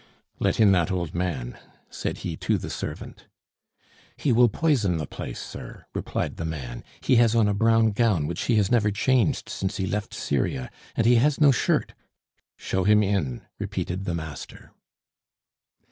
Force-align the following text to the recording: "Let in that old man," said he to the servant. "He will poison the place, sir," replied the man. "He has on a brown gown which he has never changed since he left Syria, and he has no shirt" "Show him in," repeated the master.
"Let 0.39 0.59
in 0.59 0.71
that 0.71 0.89
old 0.91 1.13
man," 1.13 1.59
said 1.91 2.17
he 2.25 2.35
to 2.37 2.57
the 2.57 2.71
servant. 2.71 3.27
"He 4.17 4.33
will 4.33 4.49
poison 4.49 4.97
the 4.97 5.05
place, 5.05 5.39
sir," 5.39 5.85
replied 5.93 6.37
the 6.37 6.43
man. 6.43 6.83
"He 7.01 7.17
has 7.17 7.35
on 7.35 7.47
a 7.47 7.53
brown 7.53 7.91
gown 7.91 8.25
which 8.25 8.41
he 8.45 8.55
has 8.55 8.71
never 8.71 8.89
changed 8.89 9.47
since 9.47 9.77
he 9.77 9.85
left 9.85 10.15
Syria, 10.15 10.71
and 10.95 11.05
he 11.05 11.17
has 11.17 11.39
no 11.39 11.51
shirt" 11.51 11.93
"Show 12.57 12.83
him 12.83 13.03
in," 13.03 13.43
repeated 13.59 14.05
the 14.05 14.15
master. 14.15 14.71